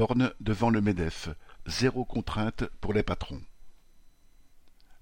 Borne 0.00 0.32
devant 0.40 0.70
le 0.70 0.80
MEDEF, 0.80 1.28
zéro 1.66 2.06
contrainte 2.06 2.64
pour 2.80 2.94
les 2.94 3.02
patrons. 3.02 3.42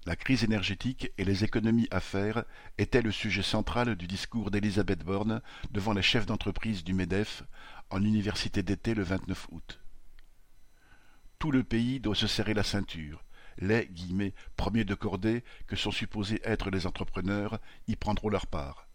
La 0.05 0.17
crise 0.17 0.43
énergétique 0.43 1.13
et 1.17 1.23
les 1.23 1.45
économies 1.45 1.87
à 1.89 2.01
faire 2.01 2.43
étaient 2.77 3.01
le 3.01 3.13
sujet 3.13 3.41
central 3.41 3.95
du 3.95 4.07
discours 4.07 4.51
d'Elisabeth 4.51 5.05
Borne 5.05 5.41
devant 5.71 5.93
les 5.93 6.01
chefs 6.01 6.25
d'entreprise 6.25 6.83
du 6.83 6.93
MEDEF 6.93 7.43
en 7.89 8.03
université 8.03 8.61
d'été 8.61 8.93
le 8.93 9.03
29 9.03 9.47
août. 9.53 9.79
Tout 11.39 11.51
le 11.51 11.63
pays 11.63 12.01
doit 12.01 12.13
se 12.13 12.27
serrer 12.27 12.53
la 12.53 12.63
ceinture. 12.63 13.23
Les 13.57 13.85
guillemets, 13.85 14.33
premiers 14.57 14.83
de 14.83 14.95
cordée 14.95 15.45
que 15.67 15.77
sont 15.77 15.91
supposés 15.91 16.41
être 16.43 16.69
les 16.71 16.85
entrepreneurs 16.85 17.59
y 17.87 17.95
prendront 17.95 18.27
leur 18.27 18.47
part. 18.47 18.85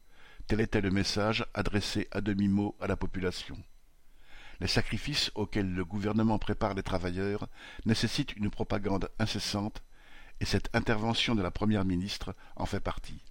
Tel 0.48 0.60
était 0.60 0.82
le 0.82 0.90
message 0.90 1.46
adressé 1.54 2.08
à 2.10 2.20
demi-mot 2.20 2.76
à 2.78 2.88
la 2.88 2.96
population. 2.96 3.56
Les 4.60 4.66
sacrifices 4.66 5.30
auxquels 5.34 5.72
le 5.72 5.84
gouvernement 5.84 6.38
prépare 6.38 6.74
les 6.74 6.82
travailleurs 6.82 7.48
nécessitent 7.84 8.36
une 8.36 8.50
propagande 8.50 9.10
incessante, 9.18 9.82
et 10.40 10.44
cette 10.44 10.74
intervention 10.74 11.34
de 11.34 11.42
la 11.42 11.50
première 11.50 11.84
ministre 11.84 12.34
en 12.56 12.66
fait 12.66 12.80
partie. 12.80 13.22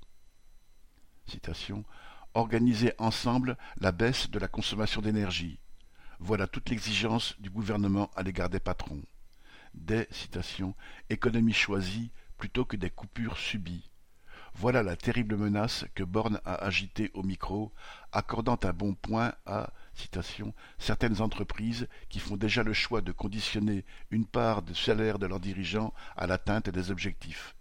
Citation 1.27 1.83
Organiser 2.35 2.93
ensemble 2.97 3.57
la 3.77 3.91
baisse 3.91 4.31
de 4.31 4.39
la 4.39 4.47
consommation 4.47 5.01
d'énergie. 5.01 5.59
Voilà 6.19 6.47
toute 6.47 6.69
l'exigence 6.69 7.39
du 7.39 7.51
gouvernement 7.51 8.09
à 8.15 8.23
l'égard 8.23 8.49
des 8.49 8.59
patrons. 8.59 9.03
Des 9.75 10.07
citations 10.09 10.75
économies 11.11 11.53
choisies 11.53 12.11
plutôt 12.37 12.65
que 12.65 12.75
des 12.75 12.89
coupures 12.89 13.37
subies. 13.37 13.91
Voilà 14.55 14.81
la 14.81 14.95
terrible 14.95 15.37
menace 15.37 15.85
que 15.93 16.03
Borne 16.03 16.39
a 16.45 16.55
agitée 16.55 17.11
au 17.13 17.23
micro, 17.23 17.71
accordant 18.11 18.59
un 18.63 18.73
bon 18.73 18.95
point 18.95 19.33
à 19.45 19.71
citation, 19.93 20.53
certaines 20.77 21.21
entreprises 21.21 21.87
qui 22.09 22.19
font 22.19 22.37
déjà 22.37 22.63
le 22.63 22.73
choix 22.73 23.01
de 23.01 23.11
conditionner 23.11 23.85
une 24.11 24.25
part 24.25 24.61
du 24.61 24.75
salaire 24.75 25.19
de 25.19 25.27
leurs 25.27 25.39
dirigeants 25.39 25.93
à 26.15 26.27
l'atteinte 26.27 26.69
des 26.69 26.91
objectifs 26.91 27.55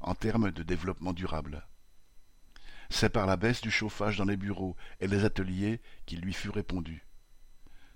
en 0.00 0.14
termes 0.14 0.50
de 0.50 0.62
développement 0.62 1.12
durable. 1.12 1.66
C'est 2.90 3.10
par 3.10 3.26
la 3.26 3.36
baisse 3.36 3.60
du 3.60 3.70
chauffage 3.70 4.18
dans 4.18 4.24
les 4.24 4.36
bureaux 4.36 4.76
et 5.00 5.06
les 5.06 5.24
ateliers 5.24 5.80
qu'il 6.06 6.20
lui 6.20 6.32
fut 6.32 6.50
répondu. 6.50 7.06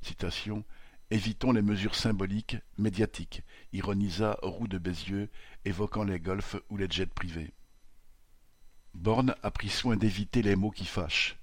Citation 0.01 0.65
Évitons 1.11 1.53
les 1.53 1.63
mesures 1.63 1.95
symboliques, 1.95 2.59
médiatiques, 2.77 3.43
ironisa 3.73 4.39
Roux 4.43 4.69
de 4.69 4.77
Bézieux, 4.77 5.31
évoquant 5.65 6.05
les 6.05 6.21
golfs 6.21 6.57
ou 6.69 6.77
les 6.77 6.91
jets 6.91 7.07
privés. 7.07 7.55
Borne 8.93 9.35
a 9.43 9.51
pris 9.51 9.71
soin 9.71 9.97
d'éviter 9.97 10.43
les 10.43 10.55
mots 10.55 10.71
qui 10.71 10.85
fâchent. 10.85 11.38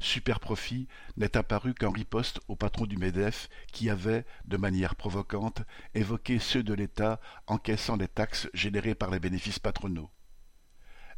Super 0.00 0.40
profit 0.40 0.88
n'est 1.16 1.36
apparu 1.36 1.74
qu'en 1.74 1.90
riposte 1.90 2.40
au 2.48 2.56
patron 2.56 2.86
du 2.86 2.96
MEDEF 2.96 3.48
qui 3.72 3.90
avait, 3.90 4.24
de 4.46 4.56
manière 4.56 4.96
provocante, 4.96 5.62
évoqué 5.94 6.38
ceux 6.38 6.62
de 6.62 6.74
l'État 6.74 7.20
encaissant 7.46 7.96
les 7.96 8.08
taxes 8.08 8.48
générées 8.54 8.94
par 8.94 9.10
les 9.10 9.20
bénéfices 9.20 9.58
patronaux. 9.58 10.10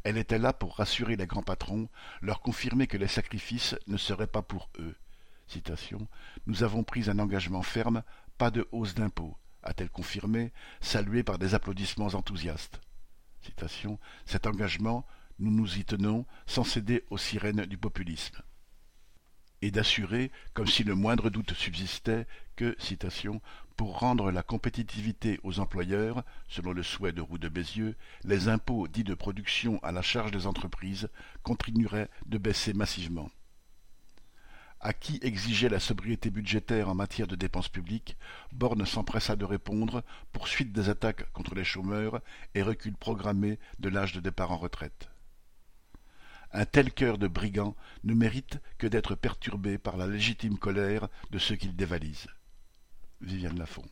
Elle 0.03 0.17
était 0.17 0.39
là 0.39 0.53
pour 0.53 0.77
rassurer 0.77 1.15
les 1.15 1.27
grands 1.27 1.43
patrons, 1.43 1.89
leur 2.21 2.41
confirmer 2.41 2.87
que 2.87 2.97
les 2.97 3.07
sacrifices 3.07 3.75
ne 3.87 3.97
seraient 3.97 4.27
pas 4.27 4.41
pour 4.41 4.69
eux. 4.79 4.95
Nous 6.45 6.63
avons 6.63 6.83
pris 6.83 7.09
un 7.09 7.19
engagement 7.19 7.63
ferme, 7.63 8.03
pas 8.37 8.51
de 8.51 8.67
hausse 8.71 8.93
d'impôts, 8.93 9.37
a-t-elle 9.63 9.89
confirmé, 9.89 10.53
saluée 10.79 11.23
par 11.23 11.37
des 11.37 11.55
applaudissements 11.55 12.13
enthousiastes. 12.13 12.79
Cet 14.25 14.47
engagement, 14.47 15.05
nous 15.39 15.51
nous 15.51 15.77
y 15.77 15.85
tenons 15.85 16.25
sans 16.45 16.63
céder 16.63 17.03
aux 17.09 17.17
sirènes 17.17 17.65
du 17.65 17.77
populisme. 17.77 18.41
Et 19.61 19.71
d'assurer, 19.71 20.31
comme 20.53 20.67
si 20.67 20.83
le 20.83 20.95
moindre 20.95 21.29
doute 21.29 21.53
subsistait, 21.53 22.27
que, 22.55 22.75
pour 23.75 23.99
rendre 23.99 24.31
la 24.31 24.43
compétitivité 24.43 25.39
aux 25.43 25.59
employeurs, 25.59 26.23
selon 26.49 26.73
le 26.73 26.83
souhait 26.83 27.13
de 27.13 27.21
Roux 27.21 27.37
de 27.37 27.47
Bézieux, 27.47 27.95
les 28.23 28.49
impôts 28.49 28.87
dits 28.87 29.03
de 29.03 29.13
production 29.13 29.79
à 29.83 29.91
la 29.91 30.01
charge 30.01 30.31
des 30.31 30.47
entreprises 30.47 31.09
continueraient 31.43 32.09
de 32.25 32.37
baisser 32.37 32.73
massivement. 32.73 33.29
À 34.81 34.93
qui 34.93 35.19
exigeait 35.21 35.67
la 35.67 35.79
sobriété 35.79 36.29
budgétaire 36.29 36.87
en 36.87 36.95
matière 36.95 37.27
de 37.27 37.35
dépenses 37.35 37.67
publiques, 37.67 38.15
Borne 38.53 38.85
s'empressa 38.85 39.35
de 39.35 39.43
répondre 39.43 40.03
poursuite 40.31 40.71
des 40.71 40.87
attaques 40.87 41.29
contre 41.33 41.53
les 41.53 41.65
chômeurs 41.65 42.21
et 42.55 42.61
recul 42.61 42.95
programmé 42.95 43.59
de 43.79 43.89
l'âge 43.89 44.13
de 44.13 44.21
départ 44.21 44.51
en 44.51 44.57
retraite. 44.57 45.09
Un 46.51 46.65
tel 46.65 46.91
cœur 46.91 47.17
de 47.17 47.27
brigand 47.27 47.75
ne 48.03 48.13
mérite 48.13 48.59
que 48.77 48.87
d'être 48.87 49.15
perturbé 49.15 49.77
par 49.77 49.97
la 49.97 50.07
légitime 50.07 50.57
colère 50.57 51.07
de 51.31 51.37
ceux 51.37 51.55
qu'il 51.55 51.75
dévalise. 51.75 52.27
Viviane 53.21 53.59
Lafont. 53.59 53.85